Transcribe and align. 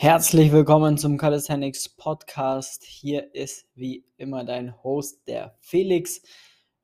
Herzlich 0.00 0.52
willkommen 0.52 0.96
zum 0.96 1.18
Calisthenics 1.18 1.88
Podcast. 1.88 2.84
Hier 2.84 3.34
ist 3.34 3.66
wie 3.74 4.04
immer 4.16 4.44
dein 4.44 4.80
Host, 4.84 5.26
der 5.26 5.56
Felix. 5.58 6.22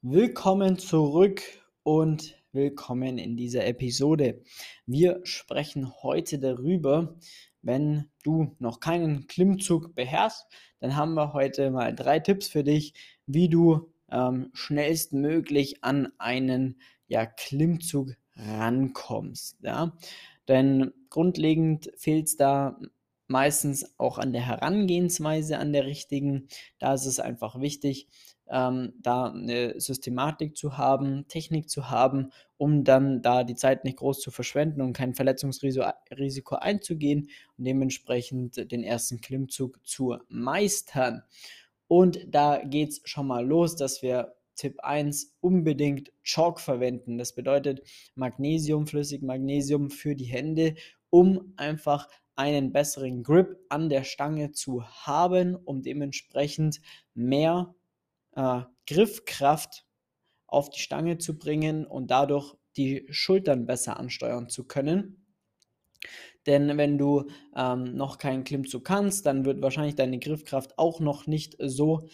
Willkommen 0.02 0.79
zurück 0.81 1.41
und 1.85 2.35
willkommen 2.50 3.19
in 3.19 3.37
dieser 3.37 3.67
Episode. 3.67 4.42
Wir 4.85 5.21
sprechen 5.23 5.92
heute 6.03 6.41
darüber, 6.41 7.15
wenn 7.63 8.11
du 8.25 8.57
noch 8.59 8.80
keinen 8.80 9.29
Klimmzug 9.29 9.95
beherrschst, 9.95 10.49
dann 10.81 10.96
haben 10.96 11.15
wir 11.15 11.35
heute 11.35 11.71
mal 11.71 11.95
drei 11.95 12.19
Tipps 12.19 12.49
für 12.49 12.65
dich, 12.65 12.95
wie 13.27 13.49
du 13.49 13.93
ähm, 14.11 14.51
schnellstmöglich 14.55 15.85
an 15.85 16.12
einen 16.19 16.81
ja, 17.07 17.27
Klimmzug 17.27 18.17
rankommst. 18.35 19.59
Ja? 19.62 19.96
Denn 20.49 20.93
grundlegend 21.11 21.93
fehlt 21.96 22.27
es 22.27 22.37
da 22.37 22.77
meistens 23.27 23.98
auch 23.98 24.18
an 24.18 24.32
der 24.32 24.46
Herangehensweise, 24.46 25.59
an 25.59 25.73
der 25.73 25.87
richtigen. 25.87 26.48
Da 26.78 26.95
ist 26.95 27.06
es 27.06 27.20
einfach 27.20 27.60
wichtig, 27.60 28.09
ähm, 28.48 28.92
da 29.01 29.30
eine 29.30 29.80
Systematik 29.80 30.56
zu 30.56 30.77
haben, 30.77 31.27
Technik 31.29 31.70
zu 31.70 31.91
haben, 31.91 32.30
um 32.56 32.84
dann 32.84 33.23
da 33.23 33.45
die 33.45 33.55
Zeit 33.55 33.84
nicht 33.84 33.96
groß 33.96 34.20
zu 34.20 34.30
verschwenden 34.30 34.82
und 34.82 34.92
kein 34.92 35.15
Verletzungsrisiko 35.15 36.56
einzugehen 36.56 37.30
und 37.56 37.65
dementsprechend 37.65 38.70
den 38.70 38.82
ersten 38.82 39.20
Klimmzug 39.20 39.84
zu 39.87 40.18
meistern. 40.29 41.23
Und 41.88 42.27
da 42.29 42.62
geht 42.65 42.91
es 42.91 43.01
schon 43.04 43.27
mal 43.27 43.46
los, 43.46 43.77
dass 43.77 44.02
wir 44.02 44.34
Tipp 44.56 44.80
1 44.82 45.37
unbedingt 45.41 46.12
Chalk 46.23 46.60
verwenden. 46.60 47.18
Das 47.18 47.34
bedeutet 47.34 47.82
Magnesium, 48.15 48.87
flüssig 48.87 49.23
Magnesium 49.23 49.91
für 49.91 50.15
die 50.15 50.27
Hände, 50.27 50.77
um 51.10 51.54
einfach 51.56 52.09
einen 52.37 52.73
besseren 52.73 53.23
Grip 53.23 53.56
an 53.69 53.88
der 53.88 54.05
Stange 54.05 54.52
zu 54.52 54.84
haben, 54.84 55.55
um 55.55 55.83
dementsprechend 55.83 56.80
mehr 57.15 57.74
äh, 58.32 58.63
Griffkraft 58.87 59.87
auf 60.46 60.71
die 60.71 60.80
Stange 60.80 61.18
zu 61.18 61.38
bringen 61.38 61.87
und 61.87 62.10
dadurch 62.10 62.55
die 62.77 63.07
Schultern 63.10 63.66
besser 63.66 63.99
ansteuern 63.99 64.48
zu 64.48 64.64
können. 64.66 65.24
Denn 66.46 66.77
wenn 66.77 66.98
du 66.98 67.24
ähm, 67.56 67.96
noch 67.96 68.18
keinen 68.18 68.44
Klimmzug 68.44 68.84
kannst, 68.84 69.27
dann 69.27 69.44
wird 69.44 69.62
wahrscheinlich 69.62 69.94
deine 69.94 70.18
Griffkraft 70.18 70.78
auch 70.78 71.00
noch 71.00 71.27
nicht 71.27 71.56
so 71.58 72.08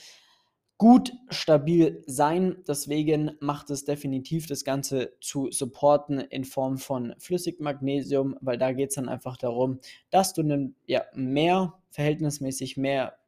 gut 0.80 1.12
stabil 1.28 2.02
sein. 2.06 2.56
Deswegen 2.66 3.32
macht 3.40 3.68
es 3.68 3.84
definitiv 3.84 4.46
das 4.46 4.64
Ganze 4.64 5.12
zu 5.20 5.50
supporten 5.50 6.18
in 6.20 6.46
Form 6.46 6.78
von 6.78 7.14
Flüssigmagnesium, 7.18 8.38
weil 8.40 8.56
da 8.56 8.72
geht 8.72 8.88
es 8.88 8.94
dann 8.94 9.10
einfach 9.10 9.36
darum, 9.36 9.80
dass 10.08 10.32
du 10.32 10.40
einen, 10.40 10.74
ja, 10.86 11.04
mehr, 11.14 11.74
verhältnismäßig 11.90 12.78
mehr 12.78 13.18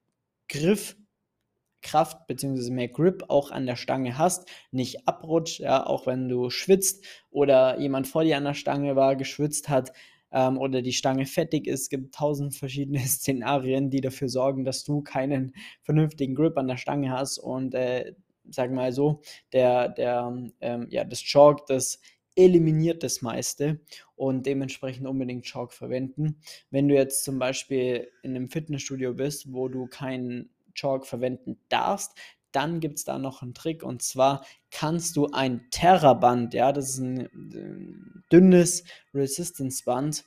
Griffkraft 0.49 2.27
bzw. 2.27 2.71
mehr 2.71 2.89
Grip 2.89 3.25
auch 3.29 3.51
an 3.51 3.67
der 3.67 3.77
Stange 3.77 4.17
hast, 4.17 4.49
nicht 4.71 5.07
abrutscht, 5.07 5.61
ja, 5.61 5.87
auch 5.87 6.07
wenn 6.07 6.31
du 6.31 6.49
schwitzt 6.49 7.05
oder 7.31 7.79
jemand 7.79 8.09
vor 8.09 8.25
dir 8.25 8.39
an 8.39 8.45
der 8.45 8.55
Stange 8.55 8.97
war, 8.97 9.15
geschwitzt 9.15 9.69
hat, 9.69 9.93
ähm, 10.33 10.59
oder 10.59 10.83
die 10.83 10.93
Stange 10.93 11.27
fettig 11.27 11.67
ist. 11.67 11.83
Es 11.83 11.89
gibt 11.89 12.15
tausend 12.15 12.55
verschiedene 12.55 13.01
Szenarien, 13.07 13.91
die 13.91 14.01
dafür 14.01 14.29
sorgen, 14.29 14.65
dass 14.65 14.85
du 14.85 15.03
keinen 15.03 15.55
vernünftigen 15.83 16.35
Grip 16.35 16.57
an 16.57 16.69
der 16.69 16.77
Stange 16.77 17.11
hast 17.11 17.39
und 17.39 17.75
äh, 17.75 18.15
sag 18.51 18.73
mal 18.73 18.93
so, 18.93 19.23
der, 19.53 19.89
der, 19.89 20.51
ähm, 20.61 20.87
ja, 20.91 21.05
das 21.05 21.21
Chalk, 21.21 21.67
das 21.67 22.01
eliminiert 22.35 23.03
das 23.03 23.21
meiste 23.23 23.81
und 24.17 24.47
dementsprechend 24.47 25.07
unbedingt 25.07 25.45
Chalk 25.45 25.73
verwenden. 25.73 26.41
Wenn 26.71 26.89
du 26.89 26.95
jetzt 26.95 27.25
zum 27.25 27.39
Beispiel 27.39 28.09
in 28.23 28.35
einem 28.35 28.49
Fitnessstudio 28.49 29.15
bist, 29.15 29.53
wo 29.53 29.69
du 29.69 29.87
keinen 29.87 30.51
Chalk 30.75 31.07
verwenden 31.07 31.59
darfst, 31.69 32.13
dann 32.53 32.81
gibt 32.81 32.99
es 32.99 33.05
da 33.05 33.19
noch 33.19 33.43
einen 33.43 33.55
Trick 33.55 33.83
und 33.83 34.03
zwar 34.03 34.45
kannst 34.71 35.17
du 35.17 35.29
ein 35.33 35.67
Terraband, 35.71 36.55
ja, 36.55 36.73
das 36.73 36.91
ist 36.91 36.99
ein, 36.99 37.19
ein 37.35 38.25
dünnes 38.31 38.85
Resistance-Band, 39.15 40.25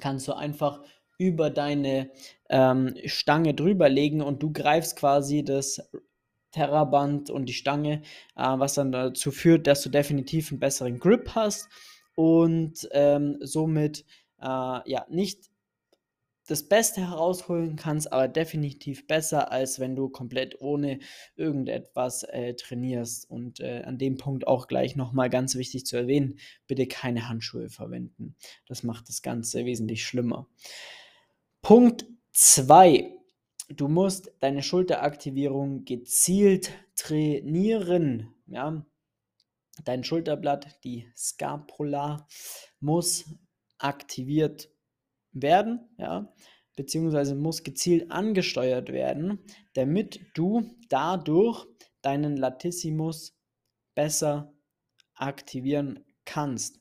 kannst 0.00 0.28
du 0.28 0.32
einfach 0.32 0.80
über 1.18 1.50
deine 1.50 2.10
ähm, 2.50 2.94
Stange 3.06 3.54
drüber 3.54 3.88
legen 3.88 4.20
und 4.20 4.42
du 4.42 4.52
greifst 4.52 4.96
quasi 4.96 5.44
das 5.44 5.80
Terraband 6.50 7.30
und 7.30 7.46
die 7.46 7.54
Stange, 7.54 8.02
äh, 8.36 8.42
was 8.42 8.74
dann 8.74 8.92
dazu 8.92 9.30
führt, 9.30 9.66
dass 9.66 9.82
du 9.82 9.88
definitiv 9.88 10.50
einen 10.50 10.60
besseren 10.60 10.98
Grip 10.98 11.34
hast 11.34 11.68
und 12.14 12.88
ähm, 12.92 13.38
somit 13.40 14.04
äh, 14.40 14.44
ja 14.90 15.06
nicht 15.08 15.50
das 16.46 16.68
Beste 16.68 17.00
herausholen 17.00 17.76
kannst, 17.76 18.12
aber 18.12 18.28
definitiv 18.28 19.06
besser, 19.06 19.50
als 19.50 19.80
wenn 19.80 19.96
du 19.96 20.08
komplett 20.08 20.60
ohne 20.60 21.00
irgendetwas 21.34 22.22
äh, 22.22 22.54
trainierst. 22.54 23.28
Und 23.28 23.60
äh, 23.60 23.82
an 23.84 23.98
dem 23.98 24.16
Punkt 24.16 24.46
auch 24.46 24.68
gleich 24.68 24.96
nochmal 24.96 25.28
ganz 25.28 25.56
wichtig 25.56 25.86
zu 25.86 25.96
erwähnen, 25.96 26.38
bitte 26.66 26.86
keine 26.86 27.28
Handschuhe 27.28 27.68
verwenden. 27.68 28.36
Das 28.66 28.82
macht 28.82 29.08
das 29.08 29.22
Ganze 29.22 29.64
wesentlich 29.64 30.04
schlimmer. 30.04 30.48
Punkt 31.62 32.06
2. 32.32 33.12
Du 33.68 33.88
musst 33.88 34.32
deine 34.38 34.62
Schulteraktivierung 34.62 35.84
gezielt 35.84 36.70
trainieren. 36.94 38.32
Ja? 38.46 38.86
Dein 39.84 40.04
Schulterblatt, 40.04 40.78
die 40.84 41.10
Scapula, 41.16 42.26
muss 42.78 43.24
aktiviert 43.78 44.70
werden 45.42 45.88
ja, 45.98 46.32
beziehungsweise 46.76 47.34
muss 47.34 47.64
gezielt 47.64 48.10
angesteuert 48.10 48.92
werden, 48.92 49.40
damit 49.74 50.20
du 50.34 50.76
dadurch 50.88 51.66
deinen 52.02 52.36
Latissimus 52.36 53.34
besser 53.94 54.54
aktivieren 55.14 56.04
kannst. 56.24 56.80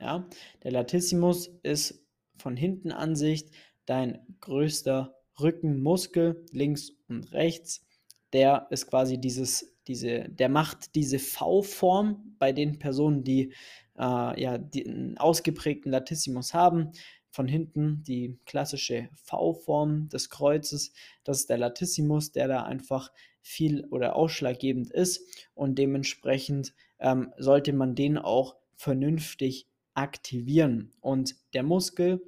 Ja, 0.00 0.28
der 0.62 0.72
Latissimus 0.72 1.48
ist 1.62 2.04
von 2.38 2.56
hinten 2.56 2.92
Ansicht 2.92 3.50
dein 3.86 4.18
größter 4.40 5.14
Rückenmuskel 5.40 6.44
links 6.50 6.92
und 7.08 7.32
rechts. 7.32 7.86
Der 8.32 8.66
ist 8.70 8.88
quasi 8.88 9.18
dieses, 9.18 9.76
diese, 9.86 10.28
der 10.28 10.48
macht 10.48 10.94
diese 10.94 11.18
V-Form 11.18 12.36
bei 12.38 12.52
den 12.52 12.78
Personen, 12.78 13.22
die 13.22 13.52
äh, 13.98 14.42
ja 14.42 14.58
die 14.58 14.86
einen 14.86 15.18
ausgeprägten 15.18 15.92
Latissimus 15.92 16.52
haben 16.52 16.92
von 17.36 17.46
hinten 17.46 18.02
die 18.02 18.38
klassische 18.46 19.10
V-Form 19.12 20.08
des 20.08 20.30
Kreuzes. 20.30 20.94
Das 21.22 21.40
ist 21.40 21.50
der 21.50 21.58
Latissimus, 21.58 22.32
der 22.32 22.48
da 22.48 22.62
einfach 22.62 23.12
viel 23.42 23.84
oder 23.90 24.16
ausschlaggebend 24.16 24.90
ist 24.90 25.20
und 25.54 25.78
dementsprechend 25.78 26.72
ähm, 26.98 27.34
sollte 27.36 27.74
man 27.74 27.94
den 27.94 28.16
auch 28.16 28.56
vernünftig 28.74 29.68
aktivieren. 29.92 30.94
Und 31.00 31.36
der 31.52 31.62
Muskel 31.62 32.22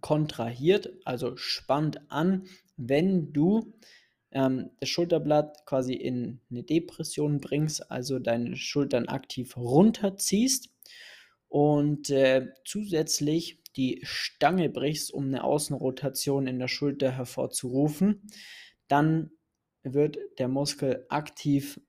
kontrahiert, 0.00 0.92
also 1.04 1.36
spannt 1.36 2.12
an, 2.12 2.46
wenn 2.76 3.32
du 3.32 3.74
ähm, 4.30 4.70
das 4.78 4.88
Schulterblatt 4.88 5.66
quasi 5.66 5.94
in 5.94 6.40
eine 6.48 6.62
Depression 6.62 7.40
bringst, 7.40 7.90
also 7.90 8.20
deine 8.20 8.54
Schultern 8.54 9.08
aktiv 9.08 9.56
runterziehst. 9.56 10.70
Und 11.48 12.10
äh, 12.10 12.46
zusätzlich 12.64 13.59
die 13.76 14.00
Stange 14.02 14.68
brichst, 14.68 15.12
um 15.12 15.26
eine 15.26 15.44
Außenrotation 15.44 16.46
in 16.46 16.58
der 16.58 16.68
Schulter 16.68 17.10
hervorzurufen, 17.12 18.30
dann 18.88 19.30
wird 19.82 20.18
der 20.38 20.48
Muskel 20.48 21.06
aktiv 21.08 21.80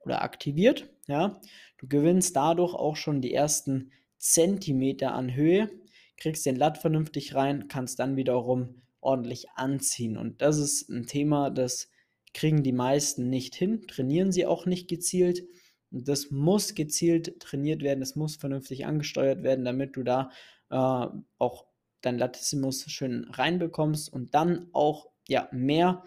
oder 0.00 0.22
aktiviert. 0.22 0.88
Ja? 1.06 1.40
Du 1.78 1.86
gewinnst 1.88 2.34
dadurch 2.36 2.74
auch 2.74 2.96
schon 2.96 3.20
die 3.20 3.34
ersten 3.34 3.92
Zentimeter 4.18 5.12
an 5.12 5.34
Höhe, 5.34 5.70
kriegst 6.16 6.46
den 6.46 6.56
Latt 6.56 6.78
vernünftig 6.78 7.34
rein, 7.34 7.68
kannst 7.68 7.98
dann 7.98 8.16
wiederum 8.16 8.82
ordentlich 9.00 9.50
anziehen. 9.54 10.16
Und 10.16 10.40
das 10.42 10.58
ist 10.58 10.88
ein 10.88 11.06
Thema, 11.06 11.50
das 11.50 11.90
kriegen 12.32 12.62
die 12.62 12.72
meisten 12.72 13.28
nicht 13.28 13.54
hin, 13.54 13.86
trainieren 13.86 14.32
sie 14.32 14.46
auch 14.46 14.66
nicht 14.66 14.88
gezielt. 14.88 15.44
Und 15.90 16.08
das 16.08 16.30
muss 16.30 16.74
gezielt 16.74 17.38
trainiert 17.40 17.82
werden, 17.82 18.00
das 18.00 18.16
muss 18.16 18.36
vernünftig 18.36 18.86
angesteuert 18.86 19.42
werden, 19.42 19.64
damit 19.64 19.96
du 19.96 20.02
da 20.02 20.30
äh, 20.70 21.06
auch 21.38 21.66
dein 22.00 22.18
Latissimus 22.18 22.84
schön 22.90 23.24
reinbekommst 23.30 24.12
und 24.12 24.34
dann 24.34 24.68
auch 24.72 25.08
ja, 25.28 25.48
mehr 25.52 26.04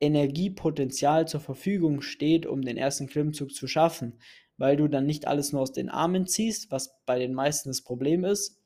Energiepotenzial 0.00 1.26
zur 1.26 1.40
Verfügung 1.40 2.02
steht, 2.02 2.46
um 2.46 2.62
den 2.62 2.76
ersten 2.76 3.06
Klimmzug 3.06 3.52
zu 3.52 3.66
schaffen, 3.66 4.18
weil 4.58 4.76
du 4.76 4.88
dann 4.88 5.06
nicht 5.06 5.26
alles 5.26 5.52
nur 5.52 5.62
aus 5.62 5.72
den 5.72 5.88
Armen 5.88 6.26
ziehst, 6.26 6.70
was 6.70 6.96
bei 7.06 7.18
den 7.18 7.32
meisten 7.32 7.70
das 7.70 7.82
Problem 7.82 8.24
ist, 8.24 8.60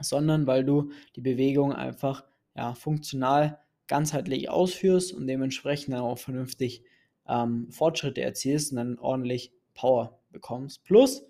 sondern 0.00 0.46
weil 0.46 0.64
du 0.64 0.90
die 1.14 1.20
Bewegung 1.20 1.72
einfach 1.72 2.24
ja, 2.56 2.74
funktional 2.74 3.60
ganzheitlich 3.86 4.48
ausführst 4.50 5.12
und 5.12 5.26
dementsprechend 5.26 5.94
dann 5.94 6.02
auch 6.02 6.18
vernünftig 6.18 6.84
ähm, 7.28 7.70
Fortschritte 7.70 8.22
erzielst 8.22 8.72
und 8.72 8.76
dann 8.76 8.98
ordentlich 8.98 9.52
Power 9.74 10.20
bekommst. 10.30 10.84
Plus 10.84 11.24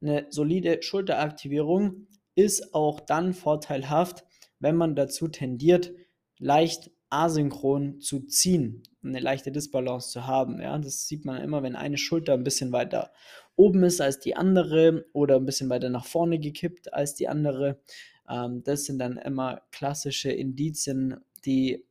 eine 0.00 0.26
solide 0.30 0.82
Schulteraktivierung 0.82 2.06
ist 2.34 2.74
auch 2.74 3.00
dann 3.00 3.32
vorteilhaft, 3.32 4.24
wenn 4.58 4.76
man 4.76 4.94
dazu 4.94 5.28
tendiert, 5.28 5.92
leicht 6.38 6.90
asynchron 7.10 8.00
zu 8.00 8.20
ziehen, 8.20 8.82
eine 9.02 9.20
leichte 9.20 9.52
Disbalance 9.52 10.10
zu 10.10 10.26
haben. 10.26 10.60
Ja, 10.60 10.76
das 10.78 11.06
sieht 11.06 11.24
man 11.24 11.40
immer, 11.40 11.62
wenn 11.62 11.76
eine 11.76 11.98
Schulter 11.98 12.34
ein 12.34 12.44
bisschen 12.44 12.72
weiter 12.72 13.12
oben 13.56 13.84
ist 13.84 14.00
als 14.00 14.18
die 14.18 14.34
andere 14.34 15.06
oder 15.12 15.36
ein 15.36 15.46
bisschen 15.46 15.70
weiter 15.70 15.90
nach 15.90 16.06
vorne 16.06 16.40
gekippt 16.40 16.92
als 16.92 17.14
die 17.14 17.28
andere. 17.28 17.78
Ähm, 18.28 18.62
das 18.64 18.84
sind 18.84 18.98
dann 18.98 19.16
immer 19.16 19.62
klassische 19.70 20.32
Indizien, 20.32 21.20
die 21.44 21.84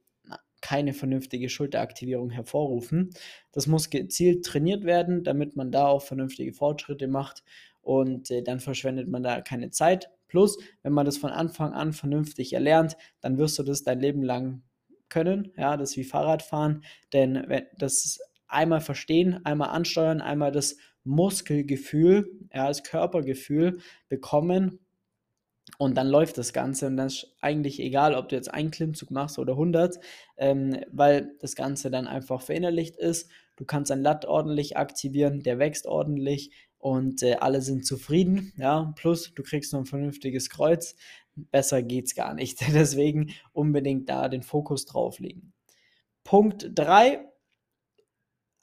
keine 0.63 0.93
vernünftige 0.93 1.49
Schulteraktivierung 1.49 2.29
hervorrufen. 2.29 3.09
Das 3.51 3.67
muss 3.67 3.89
gezielt 3.89 4.45
trainiert 4.45 4.85
werden, 4.85 5.23
damit 5.23 5.57
man 5.57 5.71
da 5.71 5.87
auch 5.87 6.01
vernünftige 6.01 6.53
Fortschritte 6.53 7.07
macht 7.07 7.43
und 7.81 8.31
äh, 8.31 8.41
dann 8.41 8.61
verschwendet 8.61 9.09
man 9.09 9.23
da 9.23 9.41
keine 9.41 9.71
Zeit. 9.71 10.09
Plus, 10.33 10.57
wenn 10.81 10.93
man 10.93 11.05
das 11.05 11.17
von 11.17 11.29
Anfang 11.29 11.73
an 11.73 11.93
vernünftig 11.93 12.53
erlernt, 12.53 12.97
dann 13.21 13.37
wirst 13.37 13.59
du 13.59 13.61
das 13.61 13.83
dein 13.83 13.99
Leben 13.99 14.23
lang 14.23 14.63
können. 15.07 15.53
Ja, 15.55 15.77
das 15.77 15.91
ist 15.91 15.97
wie 15.97 16.03
Fahrradfahren, 16.03 16.83
denn 17.13 17.43
wenn 17.45 17.67
das 17.77 18.19
einmal 18.47 18.81
verstehen, 18.81 19.45
einmal 19.45 19.69
ansteuern, 19.69 20.21
einmal 20.21 20.51
das 20.51 20.77
Muskelgefühl, 21.03 22.31
ja, 22.51 22.67
das 22.67 22.81
Körpergefühl 22.81 23.77
bekommen 24.09 24.79
und 25.77 25.95
dann 25.97 26.07
läuft 26.07 26.39
das 26.39 26.51
Ganze 26.51 26.87
und 26.87 26.97
dann 26.97 27.07
ist 27.07 27.35
eigentlich 27.39 27.79
egal, 27.79 28.15
ob 28.15 28.29
du 28.29 28.35
jetzt 28.35 28.51
einen 28.51 28.71
Klimmzug 28.71 29.11
machst 29.11 29.37
oder 29.37 29.53
100, 29.53 29.99
ähm, 30.37 30.83
weil 30.91 31.35
das 31.41 31.55
Ganze 31.55 31.91
dann 31.91 32.07
einfach 32.07 32.41
verinnerlicht 32.41 32.95
ist. 32.95 33.29
Du 33.55 33.65
kannst 33.65 33.91
dein 33.91 34.01
Latt 34.01 34.25
ordentlich 34.25 34.77
aktivieren, 34.77 35.43
der 35.43 35.59
wächst 35.59 35.85
ordentlich 35.85 36.49
und 36.83 37.23
äh, 37.23 37.35
alle 37.35 37.61
sind 37.61 37.85
zufrieden. 37.85 38.51
Ja, 38.57 38.91
plus 38.97 39.33
du 39.33 39.41
kriegst 39.41 39.71
noch 39.71 39.79
ein 39.79 39.85
vernünftiges 39.85 40.49
Kreuz. 40.49 40.97
Besser 41.33 41.81
geht's 41.81 42.13
gar 42.13 42.33
nicht. 42.33 42.59
Deswegen 42.73 43.33
unbedingt 43.53 44.09
da 44.09 44.27
den 44.27 44.43
Fokus 44.43 44.85
drauf 44.85 45.19
legen. 45.19 45.53
Punkt 46.25 46.71
3. 46.75 47.25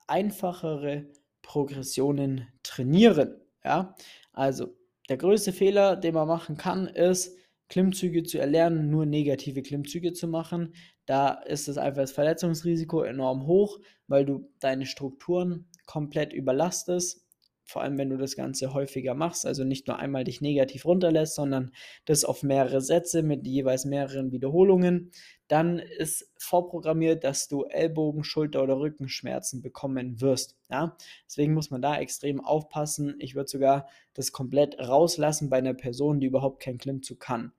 Einfachere 0.06 1.06
Progressionen 1.40 2.48
trainieren. 2.62 3.40
Ja, 3.64 3.94
also 4.34 4.76
der 5.08 5.16
größte 5.16 5.54
Fehler, 5.54 5.96
den 5.96 6.12
man 6.12 6.28
machen 6.28 6.58
kann, 6.58 6.88
ist, 6.88 7.38
Klimmzüge 7.70 8.22
zu 8.24 8.38
erlernen, 8.38 8.90
nur 8.90 9.06
negative 9.06 9.62
Klimmzüge 9.62 10.12
zu 10.12 10.28
machen. 10.28 10.74
Da 11.06 11.30
ist 11.30 11.68
es 11.68 11.78
einfach 11.78 12.02
das 12.02 12.12
Verletzungsrisiko 12.12 13.02
enorm 13.02 13.46
hoch, 13.46 13.78
weil 14.08 14.26
du 14.26 14.52
deine 14.58 14.84
Strukturen 14.84 15.70
komplett 15.86 16.34
überlastest 16.34 17.24
vor 17.70 17.82
allem 17.82 17.98
wenn 17.98 18.10
du 18.10 18.16
das 18.16 18.34
Ganze 18.34 18.74
häufiger 18.74 19.14
machst, 19.14 19.46
also 19.46 19.62
nicht 19.64 19.86
nur 19.86 19.98
einmal 19.98 20.24
dich 20.24 20.40
negativ 20.40 20.84
runterlässt, 20.84 21.36
sondern 21.36 21.72
das 22.04 22.24
auf 22.24 22.42
mehrere 22.42 22.80
Sätze 22.80 23.22
mit 23.22 23.46
jeweils 23.46 23.84
mehreren 23.84 24.32
Wiederholungen, 24.32 25.12
dann 25.46 25.78
ist 25.78 26.32
vorprogrammiert, 26.36 27.22
dass 27.22 27.48
du 27.48 27.64
Ellbogen, 27.64 28.24
Schulter 28.24 28.62
oder 28.62 28.78
Rückenschmerzen 28.78 29.62
bekommen 29.62 30.20
wirst. 30.20 30.56
Ja? 30.68 30.96
Deswegen 31.26 31.54
muss 31.54 31.70
man 31.70 31.80
da 31.80 31.96
extrem 31.98 32.40
aufpassen. 32.40 33.14
Ich 33.18 33.34
würde 33.34 33.48
sogar 33.48 33.88
das 34.14 34.32
komplett 34.32 34.78
rauslassen 34.78 35.48
bei 35.48 35.58
einer 35.58 35.74
Person, 35.74 36.20
die 36.20 36.26
überhaupt 36.26 36.60
kein 36.60 36.78
Klimmzug 36.78 37.20
kann. 37.20 37.52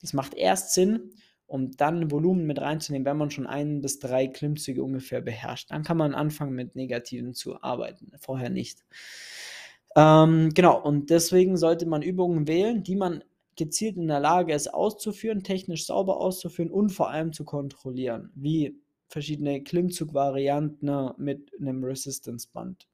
Das 0.00 0.12
macht 0.12 0.34
erst 0.34 0.74
Sinn, 0.74 1.12
um 1.48 1.72
dann 1.76 2.10
Volumen 2.10 2.46
mit 2.46 2.60
reinzunehmen, 2.60 3.06
wenn 3.06 3.16
man 3.16 3.30
schon 3.30 3.46
ein 3.46 3.80
bis 3.80 3.98
drei 3.98 4.28
Klimmzüge 4.28 4.84
ungefähr 4.84 5.22
beherrscht. 5.22 5.70
Dann 5.70 5.82
kann 5.82 5.96
man 5.96 6.14
anfangen 6.14 6.54
mit 6.54 6.76
Negativen 6.76 7.34
zu 7.34 7.60
arbeiten, 7.62 8.12
vorher 8.20 8.50
nicht. 8.50 8.84
Ähm, 9.96 10.50
genau, 10.54 10.80
und 10.80 11.10
deswegen 11.10 11.56
sollte 11.56 11.86
man 11.86 12.02
Übungen 12.02 12.46
wählen, 12.46 12.82
die 12.82 12.94
man 12.94 13.24
gezielt 13.56 13.96
in 13.96 14.06
der 14.06 14.20
Lage 14.20 14.54
ist 14.54 14.72
auszuführen, 14.72 15.42
technisch 15.42 15.86
sauber 15.86 16.20
auszuführen 16.20 16.70
und 16.70 16.90
vor 16.90 17.10
allem 17.10 17.32
zu 17.32 17.44
kontrollieren, 17.44 18.30
wie 18.34 18.78
verschiedene 19.08 19.62
Klimmzugvarianten 19.62 21.12
mit 21.16 21.50
einem 21.58 21.82
Resistance-Band. 21.82 22.86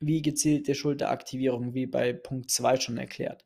Wie 0.00 0.22
gezielte 0.22 0.74
Schulteraktivierung, 0.74 1.72
wie 1.72 1.86
bei 1.86 2.12
Punkt 2.12 2.50
2 2.50 2.80
schon 2.80 2.98
erklärt. 2.98 3.44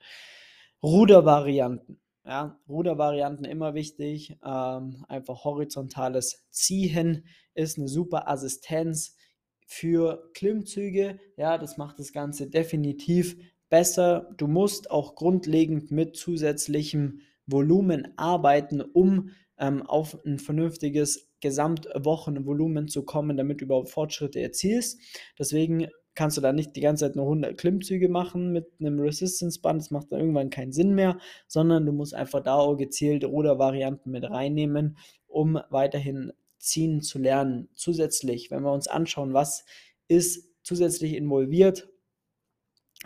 Rudervarianten. 0.82 2.00
Ja, 2.26 2.58
Rudervarianten 2.68 3.44
immer 3.44 3.74
wichtig. 3.74 4.36
Ähm, 4.44 5.04
einfach 5.08 5.44
horizontales 5.44 6.44
Ziehen 6.50 7.24
ist 7.54 7.78
eine 7.78 7.86
super 7.86 8.28
Assistenz 8.28 9.16
für 9.64 10.28
Klimmzüge. 10.34 11.20
Ja, 11.36 11.56
das 11.56 11.76
macht 11.76 12.00
das 12.00 12.12
Ganze 12.12 12.50
definitiv 12.50 13.36
besser. 13.68 14.32
Du 14.38 14.48
musst 14.48 14.90
auch 14.90 15.14
grundlegend 15.14 15.92
mit 15.92 16.16
zusätzlichem 16.16 17.20
Volumen 17.46 18.12
arbeiten, 18.16 18.80
um 18.80 19.30
ähm, 19.56 19.82
auf 19.82 20.18
ein 20.26 20.40
vernünftiges 20.40 21.30
Gesamtwochenvolumen 21.40 22.88
zu 22.88 23.04
kommen, 23.04 23.36
damit 23.36 23.60
du 23.60 23.66
überhaupt 23.66 23.90
Fortschritte 23.90 24.40
erzielst. 24.40 24.98
Deswegen 25.38 25.86
kannst 26.16 26.36
du 26.36 26.40
da 26.40 26.52
nicht 26.52 26.74
die 26.74 26.80
ganze 26.80 27.04
Zeit 27.04 27.14
nur 27.14 27.26
100 27.26 27.56
Klimmzüge 27.56 28.08
machen 28.08 28.52
mit 28.52 28.66
einem 28.80 28.98
Resistance-Band, 28.98 29.80
das 29.80 29.90
macht 29.92 30.10
dann 30.10 30.18
irgendwann 30.18 30.50
keinen 30.50 30.72
Sinn 30.72 30.94
mehr, 30.94 31.18
sondern 31.46 31.86
du 31.86 31.92
musst 31.92 32.14
einfach 32.14 32.42
da 32.42 32.54
auch 32.54 32.76
gezielt 32.76 33.24
Rudervarianten 33.24 34.10
mit 34.10 34.24
reinnehmen, 34.24 34.96
um 35.28 35.60
weiterhin 35.70 36.32
ziehen 36.58 37.02
zu 37.02 37.18
lernen. 37.18 37.68
Zusätzlich, 37.74 38.50
wenn 38.50 38.62
wir 38.62 38.72
uns 38.72 38.88
anschauen, 38.88 39.34
was 39.34 39.64
ist 40.08 40.48
zusätzlich 40.62 41.14
involviert, 41.14 41.88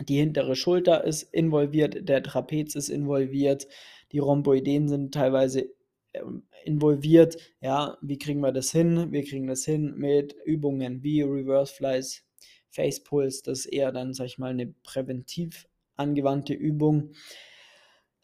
die 0.08 0.16
hintere 0.16 0.56
Schulter 0.56 1.04
ist 1.04 1.22
involviert, 1.22 2.08
der 2.08 2.22
Trapez 2.22 2.74
ist 2.74 2.88
involviert, 2.88 3.66
die 4.12 4.18
Rhomboideen 4.18 4.88
sind 4.88 5.12
teilweise 5.12 5.68
ähm, 6.14 6.44
involviert. 6.64 7.36
Ja, 7.60 7.98
wie 8.00 8.18
kriegen 8.18 8.40
wir 8.40 8.52
das 8.52 8.70
hin? 8.70 9.12
Wir 9.12 9.24
kriegen 9.24 9.46
das 9.46 9.64
hin 9.64 9.94
mit 9.96 10.34
Übungen 10.44 11.02
wie 11.02 11.22
Reverse 11.22 11.74
Flies, 11.74 12.24
Face 12.70 13.02
Pulse, 13.02 13.42
das 13.44 13.60
ist 13.60 13.66
eher 13.66 13.92
dann, 13.92 14.14
sag 14.14 14.26
ich 14.26 14.38
mal, 14.38 14.50
eine 14.50 14.68
präventiv 14.82 15.66
angewandte 15.96 16.54
Übung. 16.54 17.12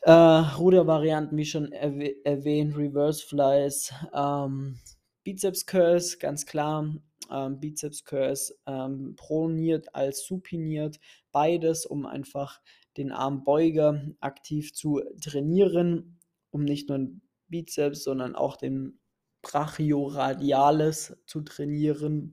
Äh, 0.00 0.12
Rudervarianten, 0.12 1.36
wie 1.36 1.44
schon 1.44 1.72
erwäh 1.72 2.14
erwähnt, 2.24 2.76
Reverse 2.76 3.26
Flies, 3.26 3.92
ähm, 4.14 4.78
Bizeps 5.24 5.66
Curls, 5.66 6.18
ganz 6.18 6.46
klar. 6.46 6.94
Ähm, 7.30 7.58
Bizeps 7.58 8.04
Curls 8.04 8.56
ähm, 8.66 9.16
proniert 9.16 9.92
als 9.94 10.24
supiniert, 10.24 11.00
beides, 11.32 11.84
um 11.84 12.06
einfach 12.06 12.60
den 12.96 13.10
Armbeuger 13.10 14.00
aktiv 14.20 14.72
zu 14.72 15.02
trainieren, 15.20 16.20
um 16.50 16.64
nicht 16.64 16.88
nur 16.88 16.98
den 16.98 17.22
Bizeps, 17.48 18.04
sondern 18.04 18.36
auch 18.36 18.56
den 18.56 19.00
Brachioradialis 19.42 21.16
zu 21.26 21.40
trainieren 21.42 22.32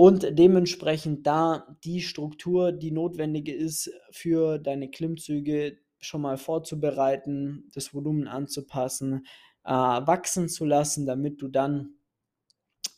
und 0.00 0.26
dementsprechend 0.38 1.26
da 1.26 1.76
die 1.84 2.00
Struktur, 2.00 2.72
die 2.72 2.90
notwendige 2.90 3.52
ist 3.52 3.92
für 4.10 4.58
deine 4.58 4.90
Klimmzüge 4.90 5.76
schon 5.98 6.22
mal 6.22 6.38
vorzubereiten, 6.38 7.68
das 7.74 7.92
Volumen 7.92 8.26
anzupassen, 8.26 9.26
äh, 9.62 9.70
wachsen 9.72 10.48
zu 10.48 10.64
lassen, 10.64 11.04
damit 11.04 11.42
du 11.42 11.48
dann 11.48 11.96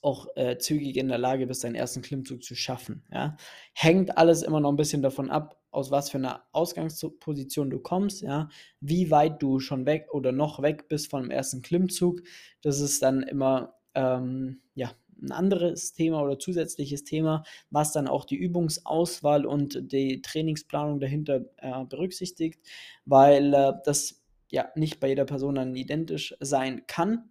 auch 0.00 0.28
äh, 0.37 0.59
zügig 0.59 0.97
in 0.97 1.09
der 1.09 1.18
Lage 1.18 1.49
bist, 1.49 1.64
deinen 1.64 1.75
ersten 1.75 2.02
Klimmzug 2.02 2.44
zu 2.44 2.54
schaffen. 2.54 3.04
Ja? 3.11 3.37
Hängt 3.73 4.16
alles 4.16 4.44
immer 4.44 4.61
noch 4.61 4.71
ein 4.71 4.76
bisschen 4.76 5.02
davon 5.02 5.28
ab, 5.28 5.61
aus 5.73 5.90
was 5.90 6.09
für 6.09 6.18
einer 6.18 6.44
Ausgangsposition 6.52 7.68
du 7.68 7.80
kommst, 7.80 8.23
ja, 8.23 8.49
wie 8.78 9.11
weit 9.11 9.42
du 9.42 9.59
schon 9.59 9.87
weg 9.87 10.06
oder 10.12 10.30
noch 10.30 10.62
weg 10.62 10.87
bist 10.87 11.11
vom 11.11 11.32
ersten 11.32 11.62
Klimmzug. 11.62 12.23
Das 12.61 12.78
ist 12.78 13.02
dann 13.02 13.25
immer 13.25 13.75
ähm, 13.94 14.61
ja, 14.75 14.92
ein 15.22 15.32
anderes 15.32 15.92
Thema 15.92 16.22
oder 16.22 16.38
zusätzliches 16.38 17.04
Thema, 17.04 17.44
was 17.70 17.92
dann 17.92 18.08
auch 18.08 18.24
die 18.24 18.36
Übungsauswahl 18.36 19.46
und 19.46 19.92
die 19.92 20.22
Trainingsplanung 20.22 21.00
dahinter 21.00 21.44
äh, 21.58 21.84
berücksichtigt, 21.84 22.60
weil 23.04 23.54
äh, 23.54 23.72
das 23.84 24.22
ja 24.50 24.68
nicht 24.74 25.00
bei 25.00 25.08
jeder 25.08 25.24
Person 25.24 25.54
dann 25.54 25.74
identisch 25.74 26.34
sein 26.40 26.82
kann, 26.86 27.30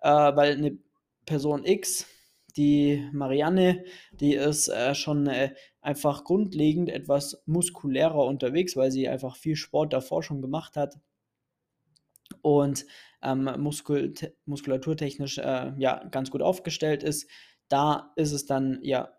äh, 0.00 0.08
weil 0.08 0.56
eine 0.56 0.78
Person 1.26 1.64
X, 1.64 2.06
die 2.56 3.08
Marianne, 3.12 3.84
die 4.12 4.34
ist 4.34 4.68
äh, 4.68 4.94
schon 4.94 5.26
äh, 5.26 5.54
einfach 5.80 6.24
grundlegend 6.24 6.90
etwas 6.90 7.42
muskulärer 7.46 8.24
unterwegs, 8.24 8.76
weil 8.76 8.90
sie 8.90 9.08
einfach 9.08 9.36
viel 9.36 9.56
Sport 9.56 9.92
davor 9.92 10.22
schon 10.22 10.42
gemacht 10.42 10.76
hat 10.76 10.98
und 12.42 12.86
ähm, 13.22 13.50
Muskul 13.58 14.14
muskulaturtechnisch 14.46 15.38
äh, 15.38 15.72
ja 15.78 16.04
ganz 16.10 16.30
gut 16.30 16.42
aufgestellt 16.42 17.02
ist. 17.02 17.28
Da 17.68 18.12
ist 18.16 18.32
es 18.32 18.46
dann 18.46 18.78
ja 18.82 19.10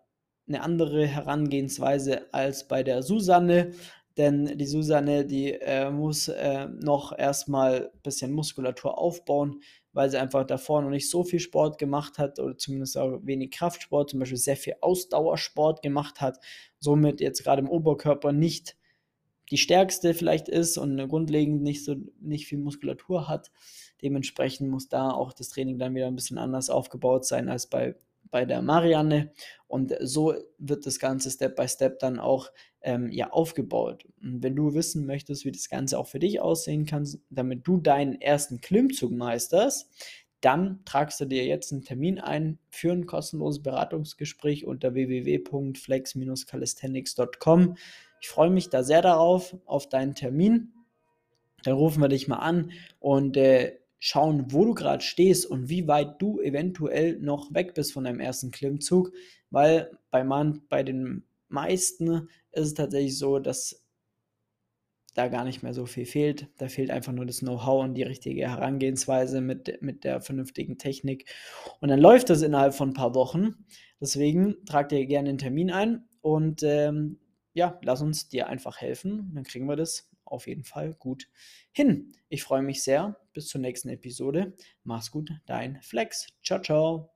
eine 0.48 0.62
andere 0.62 1.06
Herangehensweise 1.06 2.32
als 2.32 2.68
bei 2.68 2.82
der 2.82 3.02
Susanne, 3.02 3.72
denn 4.16 4.58
die 4.58 4.66
Susanne, 4.66 5.24
die 5.24 5.52
äh, 5.52 5.90
muss 5.90 6.28
äh, 6.28 6.68
noch 6.68 7.16
erstmal 7.16 7.90
ein 7.94 8.00
bisschen 8.02 8.32
Muskulatur 8.32 8.98
aufbauen, 8.98 9.62
weil 9.92 10.10
sie 10.10 10.18
einfach 10.18 10.44
davor 10.44 10.82
noch 10.82 10.90
nicht 10.90 11.08
so 11.08 11.24
viel 11.24 11.40
Sport 11.40 11.78
gemacht 11.78 12.18
hat 12.18 12.38
oder 12.38 12.56
zumindest 12.56 12.98
auch 12.98 13.20
wenig 13.22 13.52
Kraftsport, 13.52 14.10
zum 14.10 14.20
Beispiel 14.20 14.38
sehr 14.38 14.56
viel 14.56 14.74
Ausdauersport 14.80 15.82
gemacht 15.82 16.20
hat, 16.20 16.38
somit 16.78 17.20
jetzt 17.20 17.42
gerade 17.42 17.62
im 17.62 17.68
Oberkörper 17.68 18.32
nicht 18.32 18.76
die 19.52 19.58
stärkste 19.58 20.14
vielleicht 20.14 20.48
ist 20.48 20.78
und 20.78 20.96
grundlegend 21.08 21.62
nicht 21.62 21.84
so 21.84 21.94
nicht 22.20 22.46
viel 22.46 22.58
Muskulatur 22.58 23.28
hat. 23.28 23.52
Dementsprechend 24.00 24.70
muss 24.70 24.88
da 24.88 25.10
auch 25.10 25.32
das 25.32 25.50
Training 25.50 25.78
dann 25.78 25.94
wieder 25.94 26.06
ein 26.06 26.16
bisschen 26.16 26.38
anders 26.38 26.70
aufgebaut 26.70 27.26
sein 27.26 27.48
als 27.48 27.66
bei 27.68 27.94
bei 28.30 28.46
der 28.46 28.62
Marianne. 28.62 29.30
Und 29.68 29.94
so 30.00 30.34
wird 30.58 30.86
das 30.86 30.98
Ganze 30.98 31.30
Step 31.30 31.54
by 31.54 31.68
Step 31.68 31.98
dann 31.98 32.18
auch 32.18 32.50
ähm, 32.80 33.10
ja, 33.12 33.30
aufgebaut. 33.30 34.06
Und 34.20 34.42
wenn 34.42 34.56
du 34.56 34.74
wissen 34.74 35.06
möchtest, 35.06 35.44
wie 35.44 35.52
das 35.52 35.68
Ganze 35.68 35.98
auch 35.98 36.08
für 36.08 36.18
dich 36.18 36.40
aussehen 36.40 36.86
kann, 36.86 37.06
damit 37.30 37.66
du 37.66 37.76
deinen 37.76 38.20
ersten 38.20 38.60
Klimmzug 38.60 39.12
meisterst, 39.12 39.90
dann 40.42 40.84
tragst 40.84 41.18
du 41.20 41.24
dir 41.24 41.46
jetzt 41.46 41.72
einen 41.72 41.82
Termin 41.82 42.20
ein 42.20 42.58
für 42.68 42.92
ein 42.92 43.06
kostenloses 43.06 43.62
Beratungsgespräch 43.62 44.66
unter 44.66 44.92
www.flex-calisthenics.com. 44.92 47.76
Ich 48.20 48.28
freue 48.28 48.50
mich 48.50 48.68
da 48.68 48.82
sehr 48.82 49.00
darauf, 49.02 49.56
auf 49.64 49.88
deinen 49.88 50.14
Termin. 50.14 50.74
Dann 51.64 51.72
rufen 51.74 52.02
wir 52.02 52.08
dich 52.08 52.28
mal 52.28 52.38
an 52.38 52.72
und 52.98 53.36
äh, 53.36 53.78
schauen, 54.00 54.46
wo 54.50 54.64
du 54.64 54.72
gerade 54.74 55.02
stehst 55.02 55.46
und 55.46 55.68
wie 55.68 55.86
weit 55.86 56.20
du 56.20 56.40
eventuell 56.40 57.20
noch 57.20 57.54
weg 57.54 57.74
bist 57.74 57.92
von 57.92 58.02
deinem 58.04 58.18
ersten 58.18 58.50
Klimmzug, 58.50 59.12
weil 59.50 59.96
bei, 60.10 60.24
man, 60.24 60.62
bei 60.68 60.82
den 60.82 61.22
meisten 61.48 62.28
ist 62.50 62.66
es 62.66 62.74
tatsächlich 62.74 63.16
so, 63.16 63.38
dass 63.38 63.81
da 65.14 65.28
gar 65.28 65.44
nicht 65.44 65.62
mehr 65.62 65.74
so 65.74 65.86
viel 65.86 66.06
fehlt. 66.06 66.48
Da 66.58 66.68
fehlt 66.68 66.90
einfach 66.90 67.12
nur 67.12 67.26
das 67.26 67.40
Know-how 67.40 67.84
und 67.84 67.94
die 67.94 68.02
richtige 68.02 68.48
Herangehensweise 68.48 69.40
mit, 69.40 69.82
mit 69.82 70.04
der 70.04 70.20
vernünftigen 70.20 70.78
Technik. 70.78 71.26
Und 71.80 71.90
dann 71.90 72.00
läuft 72.00 72.30
das 72.30 72.42
innerhalb 72.42 72.74
von 72.74 72.90
ein 72.90 72.94
paar 72.94 73.14
Wochen. 73.14 73.66
Deswegen 74.00 74.56
trag 74.64 74.88
dir 74.88 75.06
gerne 75.06 75.28
einen 75.28 75.38
Termin 75.38 75.70
ein 75.70 76.04
und 76.20 76.62
ähm, 76.62 77.18
ja, 77.54 77.78
lass 77.82 78.02
uns 78.02 78.28
dir 78.28 78.48
einfach 78.48 78.80
helfen. 78.80 79.30
Dann 79.34 79.44
kriegen 79.44 79.66
wir 79.66 79.76
das 79.76 80.10
auf 80.24 80.46
jeden 80.46 80.64
Fall 80.64 80.94
gut 80.94 81.28
hin. 81.72 82.12
Ich 82.28 82.42
freue 82.42 82.62
mich 82.62 82.82
sehr. 82.82 83.16
Bis 83.34 83.48
zur 83.48 83.60
nächsten 83.60 83.90
Episode. 83.90 84.54
Mach's 84.84 85.10
gut, 85.10 85.30
dein 85.46 85.80
Flex. 85.82 86.28
Ciao, 86.42 86.60
ciao. 86.60 87.12